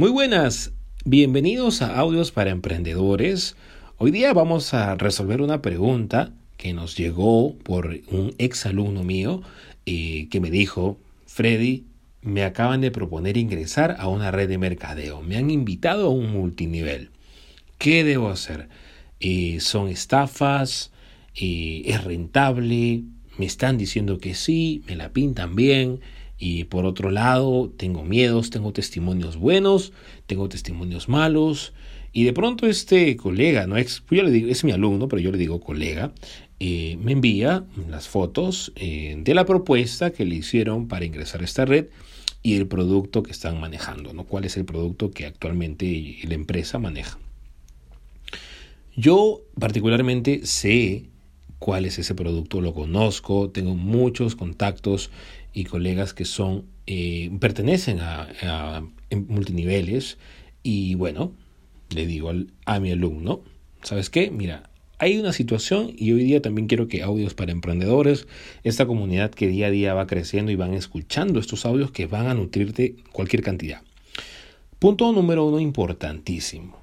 Muy 0.00 0.08
buenas, 0.08 0.72
bienvenidos 1.04 1.82
a 1.82 1.98
Audios 1.98 2.30
para 2.30 2.48
Emprendedores. 2.48 3.54
Hoy 3.98 4.10
día 4.10 4.32
vamos 4.32 4.72
a 4.72 4.94
resolver 4.94 5.42
una 5.42 5.60
pregunta 5.60 6.32
que 6.56 6.72
nos 6.72 6.96
llegó 6.96 7.54
por 7.56 7.98
un 8.10 8.34
ex 8.38 8.64
alumno 8.64 9.04
mío 9.04 9.42
eh, 9.84 10.26
que 10.30 10.40
me 10.40 10.50
dijo, 10.50 10.96
Freddy, 11.26 11.84
me 12.22 12.44
acaban 12.44 12.80
de 12.80 12.90
proponer 12.90 13.36
ingresar 13.36 13.96
a 13.98 14.08
una 14.08 14.30
red 14.30 14.48
de 14.48 14.56
mercadeo, 14.56 15.20
me 15.20 15.36
han 15.36 15.50
invitado 15.50 16.06
a 16.06 16.10
un 16.10 16.32
multinivel. 16.32 17.10
¿Qué 17.76 18.02
debo 18.02 18.30
hacer? 18.30 18.70
Eh, 19.20 19.58
¿Son 19.60 19.88
estafas? 19.88 20.92
Eh, 21.34 21.82
¿Es 21.84 22.02
rentable? 22.04 23.02
Me 23.36 23.44
están 23.44 23.76
diciendo 23.76 24.16
que 24.16 24.32
sí, 24.34 24.82
me 24.86 24.96
la 24.96 25.10
pintan 25.10 25.54
bien. 25.54 26.00
Y 26.42 26.64
por 26.64 26.86
otro 26.86 27.10
lado, 27.10 27.70
tengo 27.76 28.02
miedos, 28.02 28.48
tengo 28.48 28.72
testimonios 28.72 29.36
buenos, 29.36 29.92
tengo 30.26 30.48
testimonios 30.48 31.06
malos. 31.06 31.74
Y 32.14 32.24
de 32.24 32.32
pronto 32.32 32.66
este 32.66 33.14
colega, 33.18 33.66
no 33.66 33.76
es, 33.76 34.02
yo 34.10 34.22
le 34.22 34.30
digo, 34.30 34.48
es 34.48 34.64
mi 34.64 34.72
alumno, 34.72 35.06
pero 35.06 35.20
yo 35.20 35.30
le 35.30 35.38
digo 35.38 35.60
colega, 35.60 36.12
eh, 36.58 36.96
me 37.00 37.12
envía 37.12 37.64
las 37.88 38.08
fotos 38.08 38.72
eh, 38.76 39.16
de 39.18 39.34
la 39.34 39.44
propuesta 39.44 40.12
que 40.12 40.24
le 40.24 40.36
hicieron 40.36 40.88
para 40.88 41.04
ingresar 41.04 41.42
a 41.42 41.44
esta 41.44 41.66
red 41.66 41.86
y 42.42 42.56
el 42.56 42.66
producto 42.66 43.22
que 43.22 43.32
están 43.32 43.60
manejando, 43.60 44.14
¿no? 44.14 44.24
¿Cuál 44.24 44.46
es 44.46 44.56
el 44.56 44.64
producto 44.64 45.10
que 45.10 45.26
actualmente 45.26 46.16
la 46.24 46.34
empresa 46.34 46.78
maneja? 46.78 47.18
Yo 48.96 49.42
particularmente 49.58 50.46
sé 50.46 51.04
cuál 51.60 51.84
es 51.84 51.98
ese 52.00 52.16
producto, 52.16 52.60
lo 52.60 52.74
conozco, 52.74 53.50
tengo 53.50 53.76
muchos 53.76 54.34
contactos 54.34 55.10
y 55.52 55.64
colegas 55.64 56.14
que 56.14 56.24
son 56.24 56.64
eh, 56.86 57.30
pertenecen 57.38 58.00
a, 58.00 58.82
multiniveles 59.28 60.18
y 60.62 60.94
bueno, 60.94 61.32
le 61.90 62.06
digo 62.06 62.32
a 62.64 62.80
mi 62.80 62.90
alumno, 62.90 63.42
¿sabes 63.82 64.08
qué? 64.08 64.30
Mira, 64.30 64.70
hay 64.98 65.18
una 65.18 65.32
situación 65.32 65.92
y 65.96 66.12
hoy 66.12 66.24
día 66.24 66.40
también 66.40 66.66
quiero 66.66 66.88
que 66.88 67.02
audios 67.02 67.34
para 67.34 67.52
emprendedores, 67.52 68.26
esta 68.64 68.86
comunidad 68.86 69.30
que 69.30 69.48
día 69.48 69.66
a 69.66 69.70
día 69.70 69.94
va 69.94 70.06
creciendo 70.06 70.52
y 70.52 70.56
van 70.56 70.74
escuchando 70.74 71.40
estos 71.40 71.66
audios 71.66 71.90
que 71.90 72.06
van 72.06 72.26
a 72.26 72.34
nutrirte 72.34 72.96
cualquier 73.12 73.42
cantidad. 73.42 73.82
Punto 74.78 75.12
número 75.12 75.44
uno 75.44 75.60
importantísimo. 75.60 76.78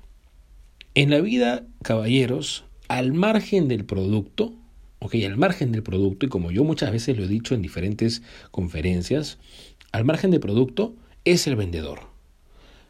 En 0.94 1.10
la 1.10 1.20
vida, 1.20 1.66
caballeros, 1.82 2.66
al 2.88 3.14
margen 3.14 3.68
del 3.68 3.86
producto, 3.86 4.54
ok, 5.00 5.16
al 5.26 5.38
margen 5.38 5.72
del 5.72 5.84
producto, 5.84 6.26
y 6.26 6.30
como 6.30 6.52
yo 6.52 6.64
muchas 6.64 6.92
veces 6.92 7.18
lo 7.18 7.24
he 7.24 7.28
dicho 7.28 7.56
en 7.56 7.62
diferentes 7.62 8.22
conferencias, 8.52 9.38
al 9.92 10.06
margen 10.06 10.32
del 10.32 10.40
producto 10.40 10.96
es 11.26 11.48
el 11.48 11.56
vendedor. 11.56 12.02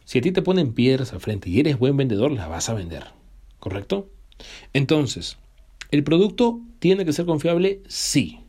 Si 0.06 0.20
a 0.20 0.22
ti 0.22 0.32
te 0.32 0.42
ponen 0.42 0.74
piedras 0.74 1.14
al 1.14 1.20
frente 1.20 1.50
y 1.50 1.60
eres 1.60 1.78
buen 1.78 1.98
vendedor, 1.98 2.32
las 2.32 2.48
vas 2.48 2.70
a 2.70 2.74
vender. 2.74 3.06
¿Correcto? 3.60 4.10
Entonces, 4.74 5.38
¿el 5.92 6.04
producto 6.04 6.62
tiene 6.80 7.04
que 7.04 7.14
ser 7.14 7.26
confiable? 7.26 7.82
Sí. 7.88 8.40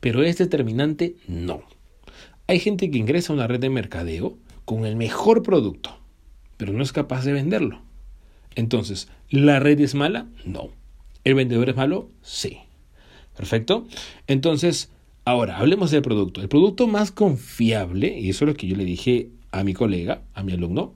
Pero 0.00 0.22
es 0.22 0.36
determinante? 0.38 1.16
No. 1.26 1.62
Hay 2.46 2.60
gente 2.60 2.90
que 2.90 2.98
ingresa 2.98 3.32
a 3.32 3.36
una 3.36 3.46
red 3.46 3.60
de 3.60 3.70
mercadeo 3.70 4.36
con 4.64 4.84
el 4.84 4.96
mejor 4.96 5.42
producto, 5.42 5.98
pero 6.56 6.72
no 6.72 6.82
es 6.82 6.92
capaz 6.92 7.24
de 7.24 7.32
venderlo. 7.32 7.80
Entonces, 8.54 9.08
¿la 9.30 9.58
red 9.58 9.80
es 9.80 9.94
mala? 9.94 10.26
No. 10.44 10.70
¿El 11.24 11.34
vendedor 11.34 11.68
es 11.68 11.76
malo? 11.76 12.10
Sí. 12.22 12.58
Perfecto. 13.36 13.86
Entonces, 14.26 14.90
ahora 15.24 15.58
hablemos 15.58 15.90
del 15.90 16.02
producto. 16.02 16.40
El 16.40 16.48
producto 16.48 16.86
más 16.86 17.10
confiable, 17.12 18.18
y 18.18 18.30
eso 18.30 18.44
es 18.44 18.48
lo 18.48 18.56
que 18.56 18.66
yo 18.66 18.76
le 18.76 18.84
dije 18.84 19.28
a 19.50 19.62
mi 19.62 19.74
colega, 19.74 20.22
a 20.34 20.42
mi 20.42 20.52
alumno, 20.52 20.92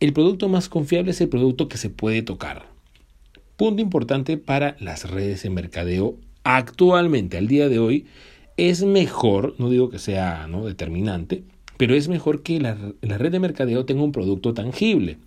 el 0.00 0.12
producto 0.12 0.48
más 0.48 0.68
confiable 0.68 1.10
es 1.10 1.20
el 1.20 1.28
producto 1.28 1.68
que 1.68 1.78
se 1.78 1.90
puede 1.90 2.22
tocar. 2.22 2.66
Punto 3.56 3.82
importante 3.82 4.36
para 4.36 4.76
las 4.80 5.10
redes 5.10 5.42
de 5.42 5.50
mercadeo 5.50 6.16
actualmente, 6.44 7.38
al 7.38 7.48
día 7.48 7.68
de 7.68 7.78
hoy, 7.78 8.06
es 8.56 8.82
mejor, 8.82 9.54
no 9.58 9.70
digo 9.70 9.90
que 9.90 9.98
sea 9.98 10.46
¿no? 10.48 10.64
determinante, 10.64 11.44
pero 11.76 11.94
es 11.94 12.08
mejor 12.08 12.42
que 12.42 12.60
la, 12.60 12.76
la, 13.00 13.18
red 13.18 13.32
de 13.32 13.40
mercadeo 13.40 13.84
tenga 13.84 14.02
un 14.02 14.12
producto 14.12 14.54
tangible, 14.54 15.18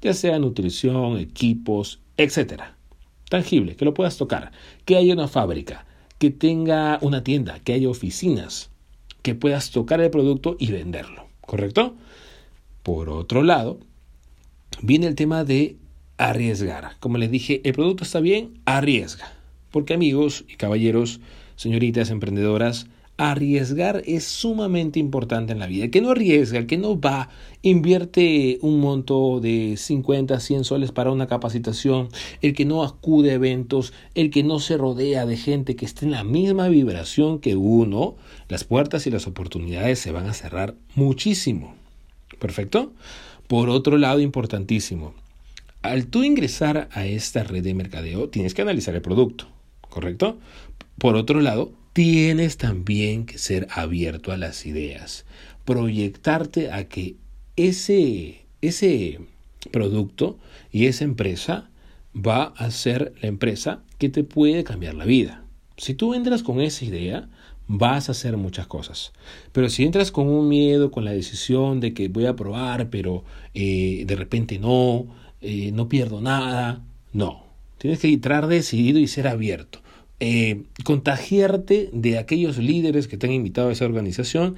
ya 0.00 0.14
sea 0.14 0.38
nutrición, 0.38 1.18
equipos, 1.18 2.00
etcétera 2.16 2.79
tangible, 3.30 3.76
que 3.76 3.86
lo 3.86 3.94
puedas 3.94 4.18
tocar, 4.18 4.52
que 4.84 4.96
haya 4.96 5.14
una 5.14 5.28
fábrica, 5.28 5.86
que 6.18 6.30
tenga 6.30 6.98
una 7.00 7.24
tienda, 7.24 7.60
que 7.60 7.72
haya 7.72 7.88
oficinas, 7.88 8.68
que 9.22 9.34
puedas 9.34 9.70
tocar 9.70 10.00
el 10.02 10.10
producto 10.10 10.56
y 10.58 10.70
venderlo, 10.70 11.28
¿correcto? 11.40 11.94
Por 12.82 13.08
otro 13.08 13.42
lado, 13.42 13.78
viene 14.82 15.06
el 15.06 15.14
tema 15.14 15.44
de 15.44 15.76
arriesgar. 16.18 16.96
Como 17.00 17.16
les 17.16 17.30
dije, 17.30 17.60
el 17.64 17.72
producto 17.72 18.04
está 18.04 18.20
bien, 18.20 18.58
arriesga. 18.66 19.32
Porque 19.70 19.94
amigos 19.94 20.44
y 20.48 20.56
caballeros, 20.56 21.20
señoritas 21.56 22.10
emprendedoras, 22.10 22.88
arriesgar 23.20 24.02
es 24.06 24.24
sumamente 24.24 24.98
importante 24.98 25.52
en 25.52 25.58
la 25.58 25.66
vida. 25.66 25.84
El 25.84 25.90
que 25.90 26.00
no 26.00 26.10
arriesga, 26.10 26.58
el 26.58 26.66
que 26.66 26.78
no 26.78 26.98
va, 26.98 27.28
invierte 27.60 28.58
un 28.62 28.80
monto 28.80 29.40
de 29.40 29.74
50, 29.76 30.40
100 30.40 30.64
soles 30.64 30.90
para 30.90 31.12
una 31.12 31.26
capacitación, 31.26 32.08
el 32.40 32.54
que 32.54 32.64
no 32.64 32.82
acude 32.82 33.32
a 33.32 33.34
eventos, 33.34 33.92
el 34.14 34.30
que 34.30 34.42
no 34.42 34.58
se 34.58 34.78
rodea 34.78 35.26
de 35.26 35.36
gente 35.36 35.76
que 35.76 35.84
esté 35.84 36.06
en 36.06 36.12
la 36.12 36.24
misma 36.24 36.68
vibración 36.68 37.40
que 37.40 37.56
uno, 37.56 38.16
las 38.48 38.64
puertas 38.64 39.06
y 39.06 39.10
las 39.10 39.26
oportunidades 39.26 39.98
se 39.98 40.12
van 40.12 40.26
a 40.26 40.32
cerrar 40.32 40.74
muchísimo. 40.94 41.74
¿Perfecto? 42.38 42.92
Por 43.48 43.68
otro 43.68 43.98
lado, 43.98 44.20
importantísimo, 44.20 45.12
al 45.82 46.06
tú 46.06 46.24
ingresar 46.24 46.88
a 46.92 47.04
esta 47.04 47.42
red 47.42 47.62
de 47.62 47.74
mercadeo, 47.74 48.30
tienes 48.30 48.54
que 48.54 48.62
analizar 48.62 48.94
el 48.94 49.02
producto, 49.02 49.46
¿correcto? 49.90 50.38
Por 50.98 51.16
otro 51.16 51.40
lado, 51.40 51.72
tienes 51.92 52.56
también 52.56 53.26
que 53.26 53.38
ser 53.38 53.66
abierto 53.70 54.32
a 54.32 54.36
las 54.36 54.66
ideas, 54.66 55.24
proyectarte 55.64 56.70
a 56.70 56.88
que 56.88 57.16
ese, 57.56 58.42
ese 58.60 59.20
producto 59.70 60.38
y 60.72 60.86
esa 60.86 61.04
empresa 61.04 61.68
va 62.14 62.54
a 62.56 62.70
ser 62.70 63.12
la 63.20 63.28
empresa 63.28 63.82
que 63.98 64.08
te 64.08 64.24
puede 64.24 64.64
cambiar 64.64 64.94
la 64.94 65.04
vida. 65.04 65.44
Si 65.76 65.94
tú 65.94 66.14
entras 66.14 66.42
con 66.42 66.60
esa 66.60 66.84
idea, 66.84 67.28
vas 67.66 68.08
a 68.08 68.12
hacer 68.12 68.36
muchas 68.36 68.66
cosas. 68.66 69.12
Pero 69.52 69.68
si 69.68 69.84
entras 69.84 70.10
con 70.10 70.28
un 70.28 70.48
miedo, 70.48 70.90
con 70.90 71.04
la 71.04 71.12
decisión 71.12 71.80
de 71.80 71.94
que 71.94 72.08
voy 72.08 72.26
a 72.26 72.36
probar, 72.36 72.90
pero 72.90 73.24
eh, 73.54 74.04
de 74.06 74.16
repente 74.16 74.58
no, 74.58 75.06
eh, 75.40 75.70
no 75.72 75.88
pierdo 75.88 76.20
nada, 76.20 76.82
no. 77.12 77.44
Tienes 77.78 78.00
que 78.00 78.08
entrar 78.08 78.46
decidido 78.46 78.98
y 78.98 79.06
ser 79.06 79.28
abierto. 79.28 79.80
Eh, 80.20 80.64
contagiarte 80.84 81.88
de 81.94 82.18
aquellos 82.18 82.58
líderes 82.58 83.08
que 83.08 83.16
te 83.16 83.26
han 83.26 83.32
invitado 83.32 83.70
a 83.70 83.72
esa 83.72 83.86
organización 83.86 84.56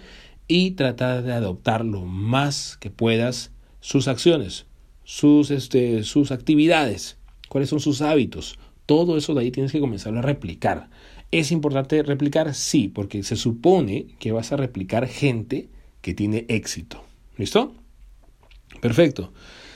y 0.49 0.73
tratar 0.73 1.23
de 1.23 1.33
adoptar 1.33 1.85
lo 1.85 2.05
más 2.05 2.77
que 2.81 2.91
puedas 2.91 3.53
sus 3.81 4.09
acciones, 4.09 4.67
sus, 5.05 5.51
este, 5.51 6.03
sus 6.03 6.33
actividades, 6.33 7.17
cuáles 7.49 7.71
son 7.71 7.81
sus 7.81 8.03
hábitos. 8.03 8.59
Todo 8.87 9.17
eso 9.17 9.35
de 9.35 9.43
ahí 9.43 9.51
tienes 9.53 9.73
que 9.73 9.81
comenzar 9.81 10.17
a 10.17 10.23
replicar. 10.23 10.91
¿Es 11.31 11.53
importante 11.53 12.03
replicar? 12.03 12.55
Sí, 12.55 12.89
porque 12.89 13.23
se 13.23 13.37
supone 13.37 14.07
que 14.19 14.33
vas 14.33 14.53
a 14.53 14.57
replicar 14.57 15.07
gente 15.07 15.69
que 16.01 16.13
tiene 16.13 16.45
éxito. 16.49 17.05
¿Listo? 17.37 17.73
Perfecto. 18.81 19.33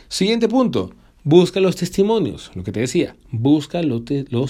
Siguiente 0.09 0.49
punto. 0.49 0.93
Busca 1.29 1.59
los 1.59 1.75
testimonios, 1.75 2.53
lo 2.55 2.63
que 2.63 2.71
te 2.71 2.79
decía, 2.79 3.17
busca 3.33 3.83
los, 3.83 4.05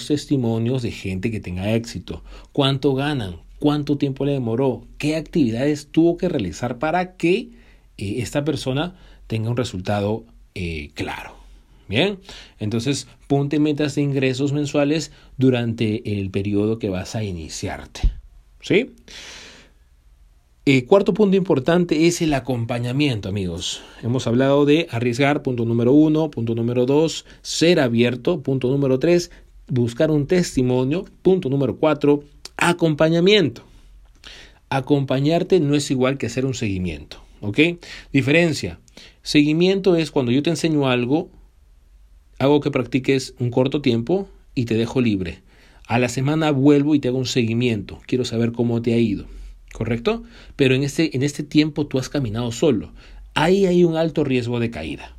testimonios 0.05 0.83
de 0.83 0.91
gente 0.91 1.31
que 1.31 1.39
tenga 1.39 1.73
éxito, 1.73 2.23
cuánto 2.51 2.93
ganan, 2.93 3.37
cuánto 3.57 3.97
tiempo 3.97 4.25
le 4.25 4.33
demoró, 4.33 4.85
qué 4.99 5.15
actividades 5.15 5.87
tuvo 5.87 6.17
que 6.17 6.29
realizar 6.29 6.77
para 6.77 7.17
que 7.17 7.49
eh, 7.97 8.17
esta 8.17 8.45
persona 8.45 8.95
tenga 9.25 9.49
un 9.49 9.57
resultado 9.57 10.25
eh, 10.53 10.91
claro. 10.93 11.33
Bien, 11.87 12.19
entonces 12.59 13.07
ponte 13.25 13.59
metas 13.59 13.95
de 13.95 14.03
ingresos 14.03 14.53
mensuales 14.53 15.11
durante 15.35 16.19
el 16.19 16.29
periodo 16.29 16.77
que 16.77 16.89
vas 16.89 17.15
a 17.15 17.23
iniciarte. 17.23 18.01
¿Sí? 18.61 18.93
Eh, 20.69 20.83
cuarto 20.83 21.13
punto 21.13 21.37
importante 21.37 22.07
es 22.07 22.21
el 22.21 22.33
acompañamiento, 22.33 23.29
amigos. 23.29 23.81
Hemos 24.03 24.27
hablado 24.27 24.65
de 24.65 24.87
arriesgar, 24.91 25.41
punto 25.41 25.63
número 25.63 25.93
uno, 25.93 26.29
punto 26.29 26.55
número 26.55 26.85
dos, 26.85 27.23
ser 27.41 27.79
abierto, 27.79 28.41
punto 28.41 28.69
número 28.69 28.99
tres, 28.99 29.31
buscar 29.69 30.11
un 30.11 30.27
testimonio, 30.27 31.05
punto 31.21 31.47
número 31.47 31.77
cuatro, 31.77 32.25
acompañamiento. 32.57 33.63
Acompañarte 34.67 35.61
no 35.61 35.73
es 35.73 35.89
igual 35.89 36.17
que 36.17 36.25
hacer 36.25 36.45
un 36.45 36.53
seguimiento, 36.53 37.23
¿ok? 37.39 37.59
Diferencia. 38.11 38.77
Seguimiento 39.21 39.95
es 39.95 40.11
cuando 40.11 40.33
yo 40.33 40.43
te 40.43 40.49
enseño 40.49 40.89
algo, 40.89 41.29
hago 42.39 42.59
que 42.59 42.71
practiques 42.71 43.35
un 43.39 43.51
corto 43.51 43.81
tiempo 43.81 44.27
y 44.53 44.65
te 44.65 44.75
dejo 44.75 44.99
libre. 44.99 45.39
A 45.87 45.97
la 45.97 46.09
semana 46.09 46.51
vuelvo 46.51 46.93
y 46.93 46.99
te 46.99 47.07
hago 47.07 47.19
un 47.19 47.25
seguimiento. 47.25 48.01
Quiero 48.05 48.25
saber 48.25 48.51
cómo 48.51 48.81
te 48.81 48.93
ha 48.93 48.97
ido. 48.97 49.27
¿Correcto? 49.73 50.23
Pero 50.55 50.75
en 50.75 50.83
este, 50.83 51.15
en 51.15 51.23
este 51.23 51.43
tiempo 51.43 51.87
tú 51.87 51.99
has 51.99 52.09
caminado 52.09 52.51
solo. 52.51 52.93
ahí 53.33 53.65
hay 53.65 53.83
un 53.83 53.95
alto 53.95 54.23
riesgo 54.23 54.59
de 54.59 54.71
caída. 54.71 55.15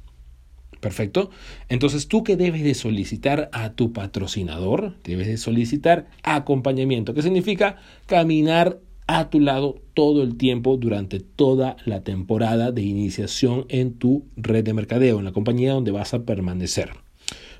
Perfecto. 0.80 1.30
Entonces, 1.68 2.06
tú 2.06 2.22
que 2.22 2.36
debes 2.36 2.62
de 2.62 2.74
solicitar 2.74 3.50
a 3.52 3.72
tu 3.72 3.92
patrocinador, 3.92 4.94
debes 5.02 5.26
de 5.26 5.36
solicitar 5.36 6.08
acompañamiento, 6.22 7.14
que 7.14 7.22
significa 7.22 7.76
caminar 8.06 8.78
a 9.08 9.30
tu 9.30 9.40
lado 9.40 9.80
todo 9.94 10.22
el 10.22 10.36
tiempo 10.36 10.76
durante 10.76 11.18
toda 11.18 11.76
la 11.84 12.02
temporada 12.02 12.70
de 12.70 12.82
iniciación 12.82 13.64
en 13.68 13.94
tu 13.94 14.26
red 14.36 14.62
de 14.62 14.74
mercadeo, 14.74 15.18
en 15.18 15.24
la 15.24 15.32
compañía 15.32 15.72
donde 15.72 15.90
vas 15.90 16.14
a 16.14 16.22
permanecer. 16.22 16.90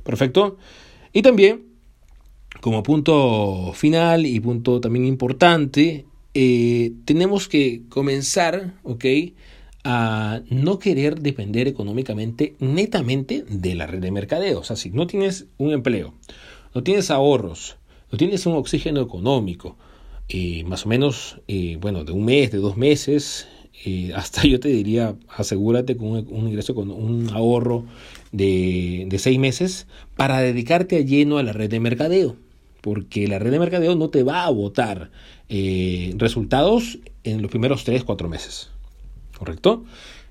Perfecto. 0.04 0.58
Y 1.12 1.22
también, 1.22 1.64
como 2.60 2.82
punto 2.82 3.72
final 3.74 4.26
y 4.26 4.38
punto 4.40 4.80
también 4.80 5.06
importante, 5.06 6.04
eh, 6.34 6.92
tenemos 7.04 7.48
que 7.48 7.82
comenzar, 7.88 8.74
¿ok? 8.82 9.04
a 9.84 10.42
no 10.50 10.78
querer 10.78 11.20
depender 11.20 11.68
económicamente 11.68 12.56
netamente 12.58 13.44
de 13.48 13.74
la 13.74 13.86
red 13.86 14.00
de 14.00 14.10
mercadeo. 14.10 14.60
O 14.60 14.64
sea, 14.64 14.76
si 14.76 14.90
no 14.90 15.06
tienes 15.06 15.46
un 15.56 15.72
empleo, 15.72 16.14
no 16.74 16.82
tienes 16.82 17.10
ahorros, 17.10 17.78
no 18.12 18.18
tienes 18.18 18.44
un 18.44 18.54
oxígeno 18.54 19.00
económico, 19.00 19.76
eh, 20.28 20.62
más 20.64 20.84
o 20.84 20.88
menos, 20.90 21.40
eh, 21.48 21.78
bueno, 21.80 22.04
de 22.04 22.12
un 22.12 22.24
mes, 22.24 22.50
de 22.50 22.58
dos 22.58 22.76
meses, 22.76 23.48
hasta 24.14 24.42
yo 24.42 24.60
te 24.60 24.68
diría, 24.68 25.16
asegúrate 25.28 25.96
con 25.96 26.08
un, 26.08 26.48
ingreso, 26.48 26.74
con 26.74 26.90
un 26.90 27.30
ahorro 27.30 27.84
de, 28.32 29.06
de 29.08 29.18
seis 29.18 29.38
meses 29.38 29.86
para 30.16 30.40
dedicarte 30.40 30.96
a 30.96 31.00
lleno 31.00 31.38
a 31.38 31.42
la 31.42 31.52
red 31.52 31.70
de 31.70 31.80
mercadeo. 31.80 32.36
Porque 32.80 33.26
la 33.28 33.38
red 33.38 33.50
de 33.50 33.58
mercadeo 33.58 33.96
no 33.96 34.10
te 34.10 34.22
va 34.22 34.44
a 34.44 34.50
votar 34.50 35.10
resultados 35.48 36.98
en 37.24 37.42
los 37.42 37.50
primeros 37.50 37.84
tres, 37.84 38.04
cuatro 38.04 38.28
meses. 38.28 38.70
¿correcto? 39.38 39.84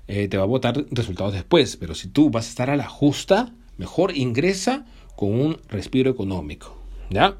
Eh, 0.06 0.28
te 0.28 0.36
va 0.36 0.44
a 0.44 0.46
botar 0.46 0.84
resultados 0.90 1.32
después, 1.32 1.76
pero 1.76 1.94
si 1.94 2.08
tú 2.08 2.30
vas 2.30 2.46
a 2.46 2.50
estar 2.50 2.70
a 2.70 2.76
la 2.76 2.88
justa, 2.88 3.52
mejor 3.76 4.16
ingresa 4.16 4.86
con 5.16 5.32
un 5.32 5.56
respiro 5.68 6.10
económico, 6.10 6.76
¿ya? 7.10 7.36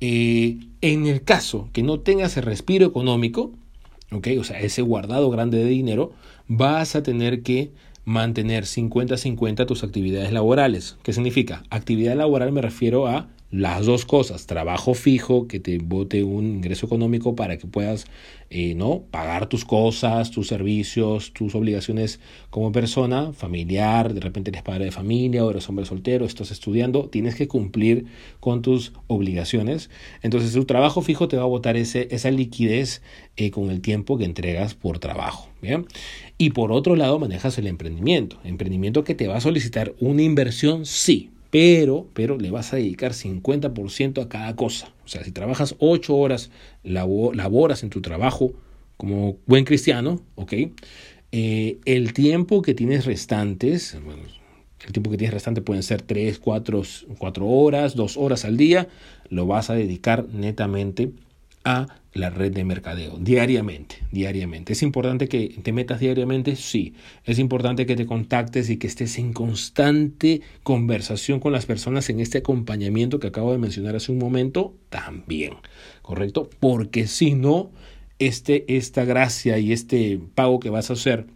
Eh, 0.00 0.58
en 0.80 1.06
el 1.06 1.22
caso 1.22 1.68
que 1.72 1.82
no 1.82 2.00
tengas 2.00 2.36
el 2.36 2.42
respiro 2.42 2.86
económico, 2.86 3.52
¿ok? 4.10 4.28
O 4.40 4.44
sea, 4.44 4.60
ese 4.60 4.82
guardado 4.82 5.30
grande 5.30 5.58
de 5.58 5.66
dinero, 5.66 6.12
vas 6.48 6.96
a 6.96 7.02
tener 7.02 7.42
que 7.42 7.70
mantener 8.04 8.64
50-50 8.64 9.64
tus 9.64 9.84
actividades 9.84 10.32
laborales. 10.32 10.96
¿Qué 11.04 11.12
significa? 11.12 11.62
Actividad 11.70 12.16
laboral 12.16 12.50
me 12.50 12.60
refiero 12.60 13.06
a 13.06 13.28
las 13.52 13.84
dos 13.84 14.06
cosas, 14.06 14.46
trabajo 14.46 14.94
fijo 14.94 15.46
que 15.46 15.60
te 15.60 15.76
bote 15.76 16.24
un 16.24 16.46
ingreso 16.46 16.86
económico 16.86 17.36
para 17.36 17.58
que 17.58 17.66
puedas 17.66 18.06
eh, 18.48 18.74
no 18.74 19.02
pagar 19.10 19.46
tus 19.46 19.66
cosas, 19.66 20.30
tus 20.30 20.48
servicios, 20.48 21.34
tus 21.34 21.54
obligaciones 21.54 22.18
como 22.48 22.72
persona, 22.72 23.34
familiar, 23.34 24.14
de 24.14 24.20
repente 24.20 24.50
eres 24.50 24.62
padre 24.62 24.86
de 24.86 24.90
familia 24.90 25.44
o 25.44 25.50
eres 25.50 25.68
hombre 25.68 25.84
soltero, 25.84 26.24
estás 26.24 26.50
estudiando, 26.50 27.10
tienes 27.10 27.34
que 27.34 27.46
cumplir 27.46 28.06
con 28.40 28.62
tus 28.62 28.94
obligaciones. 29.06 29.90
Entonces 30.22 30.54
tu 30.54 30.64
trabajo 30.64 31.02
fijo 31.02 31.28
te 31.28 31.36
va 31.36 31.42
a 31.42 31.46
botar 31.46 31.76
ese, 31.76 32.08
esa 32.10 32.30
liquidez 32.30 33.02
eh, 33.36 33.50
con 33.50 33.70
el 33.70 33.82
tiempo 33.82 34.16
que 34.16 34.24
entregas 34.24 34.74
por 34.74 34.98
trabajo. 34.98 35.50
¿bien? 35.60 35.84
Y 36.38 36.50
por 36.50 36.72
otro 36.72 36.96
lado 36.96 37.18
manejas 37.18 37.58
el 37.58 37.66
emprendimiento, 37.66 38.38
emprendimiento 38.44 39.04
que 39.04 39.14
te 39.14 39.28
va 39.28 39.36
a 39.36 39.40
solicitar 39.42 39.94
una 40.00 40.22
inversión, 40.22 40.86
sí, 40.86 41.31
pero, 41.52 42.08
pero 42.14 42.38
le 42.38 42.50
vas 42.50 42.72
a 42.72 42.76
dedicar 42.76 43.12
50% 43.12 44.22
a 44.22 44.28
cada 44.30 44.56
cosa. 44.56 44.90
O 45.04 45.08
sea, 45.08 45.22
si 45.22 45.32
trabajas 45.32 45.74
8 45.80 46.16
horas, 46.16 46.50
laboras 46.82 47.82
en 47.82 47.90
tu 47.90 48.00
trabajo 48.00 48.54
como 48.96 49.36
buen 49.44 49.66
cristiano, 49.66 50.22
¿ok? 50.36 50.54
Eh, 51.30 51.78
el 51.84 52.14
tiempo 52.14 52.62
que 52.62 52.72
tienes 52.72 53.04
restantes, 53.04 53.98
el 54.86 54.92
tiempo 54.92 55.10
que 55.10 55.18
tienes 55.18 55.34
restante 55.34 55.60
pueden 55.60 55.82
ser 55.82 56.00
3, 56.00 56.38
4, 56.38 56.82
4 57.18 57.46
horas, 57.46 57.96
2 57.96 58.16
horas 58.16 58.46
al 58.46 58.56
día, 58.56 58.88
lo 59.28 59.44
vas 59.44 59.68
a 59.68 59.74
dedicar 59.74 60.26
netamente 60.32 61.10
a 61.64 61.86
la 62.14 62.30
red 62.30 62.52
de 62.52 62.64
mercadeo 62.64 63.18
diariamente, 63.18 63.96
diariamente. 64.10 64.74
¿Es 64.74 64.82
importante 64.82 65.28
que 65.28 65.48
te 65.62 65.72
metas 65.72 66.00
diariamente? 66.00 66.56
Sí. 66.56 66.94
Es 67.24 67.38
importante 67.38 67.86
que 67.86 67.96
te 67.96 68.06
contactes 68.06 68.68
y 68.70 68.76
que 68.76 68.86
estés 68.86 69.18
en 69.18 69.32
constante 69.32 70.42
conversación 70.62 71.40
con 71.40 71.52
las 71.52 71.66
personas 71.66 72.10
en 72.10 72.20
este 72.20 72.38
acompañamiento 72.38 73.18
que 73.18 73.28
acabo 73.28 73.52
de 73.52 73.58
mencionar 73.58 73.96
hace 73.96 74.12
un 74.12 74.18
momento 74.18 74.74
también, 74.90 75.54
¿correcto? 76.02 76.50
Porque 76.60 77.06
si 77.06 77.34
no, 77.34 77.70
este, 78.18 78.76
esta 78.76 79.04
gracia 79.04 79.58
y 79.58 79.72
este 79.72 80.20
pago 80.34 80.60
que 80.60 80.70
vas 80.70 80.90
a 80.90 80.94
hacer 80.94 81.26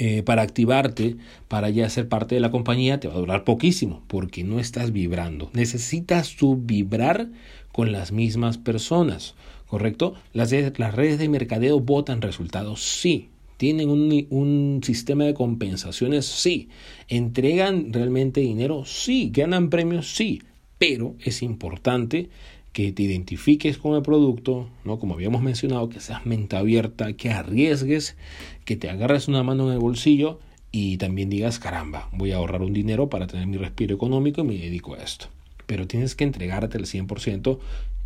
eh, 0.00 0.22
para 0.22 0.42
activarte, 0.42 1.16
para 1.48 1.70
ya 1.70 1.88
ser 1.88 2.08
parte 2.08 2.36
de 2.36 2.40
la 2.40 2.52
compañía, 2.52 3.00
te 3.00 3.08
va 3.08 3.14
a 3.14 3.18
durar 3.18 3.42
poquísimo, 3.42 4.04
porque 4.06 4.44
no 4.44 4.60
estás 4.60 4.92
vibrando. 4.92 5.50
Necesitas 5.54 6.36
tú 6.36 6.56
vibrar 6.56 7.28
con 7.72 7.90
las 7.90 8.12
mismas 8.12 8.58
personas, 8.58 9.34
¿correcto? 9.68 10.14
Las, 10.32 10.50
redes 10.50 11.18
de 11.18 11.28
mercadeo 11.28 11.80
votan 11.80 12.22
resultados, 12.22 12.82
sí. 12.82 13.28
¿Tienen 13.56 13.90
un, 13.90 14.26
un, 14.30 14.80
sistema 14.84 15.24
de 15.24 15.34
compensaciones? 15.34 16.26
Sí. 16.26 16.68
¿Entregan 17.08 17.92
realmente 17.92 18.40
dinero? 18.40 18.84
Sí. 18.84 19.30
¿Ganan 19.32 19.68
premios? 19.68 20.14
Sí. 20.14 20.42
Pero 20.78 21.16
es 21.24 21.42
importante 21.42 22.28
que 22.72 22.92
te 22.92 23.02
identifiques 23.02 23.78
con 23.78 23.96
el 23.96 24.02
producto, 24.02 24.68
¿no? 24.84 25.00
Como 25.00 25.14
habíamos 25.14 25.42
mencionado, 25.42 25.88
que 25.88 25.98
seas 25.98 26.24
mente 26.24 26.56
abierta, 26.56 27.14
que 27.14 27.30
arriesgues, 27.30 28.16
que 28.64 28.76
te 28.76 28.88
agarres 28.88 29.26
una 29.26 29.42
mano 29.42 29.66
en 29.66 29.72
el 29.72 29.80
bolsillo 29.80 30.38
y 30.70 30.96
también 30.98 31.30
digas, 31.30 31.58
caramba, 31.58 32.08
voy 32.12 32.30
a 32.30 32.36
ahorrar 32.36 32.62
un 32.62 32.72
dinero 32.72 33.08
para 33.08 33.26
tener 33.26 33.48
mi 33.48 33.56
respiro 33.56 33.96
económico 33.96 34.42
y 34.42 34.44
me 34.44 34.54
dedico 34.54 34.94
a 34.94 34.98
esto 34.98 35.28
pero 35.68 35.86
tienes 35.86 36.14
que 36.14 36.24
entregarte 36.24 36.78
al 36.78 36.86
100%, 36.86 37.58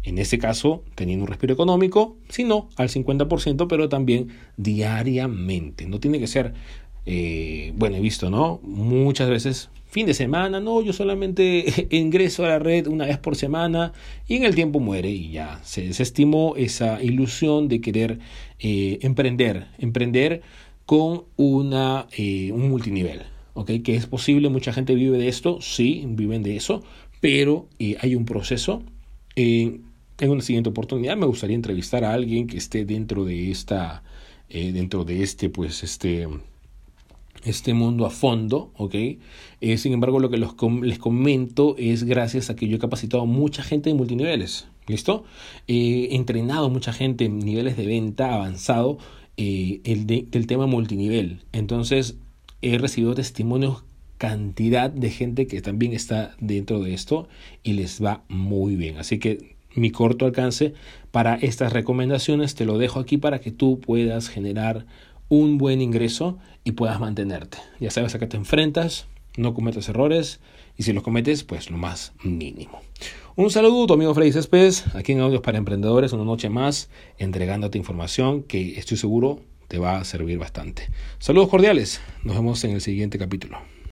en 0.03 0.19
este 0.19 0.37
caso 0.38 0.82
teniendo 0.97 1.25
un 1.25 1.29
respiro 1.29 1.55
económico, 1.55 2.17
si 2.29 2.43
no, 2.43 2.69
al 2.76 2.88
50%, 2.88 3.69
pero 3.69 3.88
también 3.88 4.31
diariamente. 4.56 5.87
No 5.87 6.00
tiene 6.00 6.19
que 6.19 6.26
ser, 6.26 6.55
eh, 7.06 7.73
bueno, 7.76 7.97
he 7.97 8.00
visto, 8.00 8.31
¿no? 8.31 8.59
Muchas 8.64 9.31
veces 9.31 9.70
fin 9.87 10.06
de 10.06 10.14
semana, 10.14 10.59
no, 10.59 10.82
yo 10.82 10.93
solamente 10.93 11.87
ingreso 11.97 12.44
a 12.44 12.49
la 12.49 12.59
red 12.59 12.88
una 12.88 13.06
vez 13.06 13.19
por 13.19 13.37
semana 13.37 13.93
y 14.26 14.35
en 14.35 14.43
el 14.43 14.56
tiempo 14.56 14.81
muere 14.81 15.11
y 15.11 15.31
ya 15.31 15.61
se 15.62 15.82
desestimó 15.82 16.55
esa 16.56 17.00
ilusión 17.00 17.69
de 17.69 17.81
querer 17.81 18.19
eh, 18.59 18.99
emprender, 19.03 19.69
emprender 19.79 20.43
con 20.85 21.25
una, 21.37 22.09
eh, 22.17 22.50
un 22.50 22.70
multinivel. 22.70 23.23
¿ok? 23.55 23.70
Que 23.85 23.94
es 23.94 24.06
posible, 24.06 24.49
mucha 24.49 24.73
gente 24.73 24.94
vive 24.94 25.19
de 25.19 25.28
esto, 25.28 25.61
sí, 25.61 26.04
viven 26.09 26.42
de 26.42 26.57
eso, 26.57 26.83
pero 27.23 27.69
eh, 27.79 27.97
hay 28.00 28.17
un 28.17 28.26
proceso. 28.26 28.83
Eh, 29.37 29.81
en 30.19 30.31
una 30.31 30.43
siguiente 30.43 30.71
oportunidad 30.71 31.17
me 31.17 31.25
gustaría 31.25 31.55
entrevistar 31.55 32.05
a 32.05 32.12
alguien 32.12 32.49
que 32.49 32.59
esté 32.59 32.85
dentro 32.85 33.25
de 33.25 33.52
esta, 33.52 34.02
eh, 34.50 34.73
dentro 34.73 35.05
de 35.05 35.23
este, 35.23 35.49
pues, 35.49 35.85
este, 35.85 36.29
este 37.45 37.75
mundo 37.75 38.07
a 38.07 38.11
fondo, 38.11 38.73
¿ok? 38.76 38.95
sin 39.76 39.93
embargo, 39.93 40.19
lo 40.19 40.31
que 40.31 40.37
les 40.37 40.99
comento 40.99 41.76
es 41.79 42.02
gracias 42.02 42.50
a 42.50 42.57
que 42.57 42.67
yo 42.67 42.76
he 42.76 42.81
capacitado 42.81 43.23
a 43.23 43.26
mucha 43.26 43.62
gente 43.62 43.91
en 43.91 43.97
multiniveles, 43.97 44.67
¿listo? 44.88 45.25
he 45.69 46.17
entrenado 46.17 46.67
a 46.67 46.71
mucha 46.71 46.93
gente 46.93 47.25
en 47.25 47.38
niveles 47.38 47.76
de 47.76 47.87
venta 47.87 48.35
avanzado 48.35 48.99
el 49.37 50.07
del 50.07 50.47
tema 50.49 50.67
multinivel. 50.67 51.45
Entonces, 51.52 52.17
he 52.61 52.79
recibido 52.79 53.14
testimonios 53.14 53.85
cantidad 54.23 54.88
de 54.88 55.11
gente 55.11 55.49
que 55.49 55.61
también 55.62 55.93
está 55.93 56.37
dentro 56.38 56.79
de 56.79 56.95
esto 56.95 57.26
y 57.64 57.73
les 57.73 58.00
va 58.00 58.23
muy 58.29 58.76
bien. 58.76 58.99
Así 58.99 59.19
que 59.19 59.57
mi 59.75 59.91
corto 59.91 60.26
alcance 60.26 60.75
para 61.11 61.35
estas 61.35 61.73
recomendaciones 61.73 62.55
te 62.55 62.64
lo 62.64 62.79
dejo 62.79 63.00
aquí 63.00 63.17
para 63.17 63.41
que 63.41 63.50
tú 63.50 63.81
puedas 63.81 64.29
generar 64.29 64.87
un 65.29 65.59
buen 65.59 65.81
ingreso 65.81 66.38
y 66.62 66.71
puedas 66.71 67.00
mantenerte. 67.00 67.59
Ya 67.81 67.91
sabes 67.91 68.14
a 68.14 68.21
qué 68.21 68.29
te 68.29 68.37
enfrentas, 68.37 69.09
no 69.37 69.55
cometas 69.55 69.88
errores 69.88 70.38
y 70.79 70.85
si 70.85 70.93
los 70.93 71.02
cometes, 71.02 71.43
pues 71.43 71.69
lo 71.69 71.76
más 71.76 72.12
mínimo. 72.23 72.81
Un 73.35 73.50
saludo, 73.50 73.88
tu 73.88 73.95
amigo 73.95 74.14
Freddy 74.14 74.31
Céspedes, 74.31 74.85
aquí 74.95 75.11
en 75.11 75.21
Audios 75.21 75.43
para 75.43 75.59
Emprendedores, 75.59 76.12
una 76.12 76.25
noche 76.25 76.49
más, 76.49 76.91
entregándote 77.19 77.76
información 77.76 78.45
que 78.45 78.79
estoy 78.79 78.99
seguro 78.99 79.41
te 79.67 79.79
va 79.79 79.99
a 79.99 80.05
servir 80.05 80.38
bastante. 80.38 80.91
Saludos 81.19 81.49
cordiales, 81.49 82.00
nos 82.23 82.37
vemos 82.37 82.62
en 82.62 82.71
el 82.71 82.81
siguiente 82.81 83.19
capítulo. 83.19 83.59